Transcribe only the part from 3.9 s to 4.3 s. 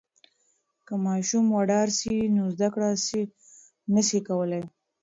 نسي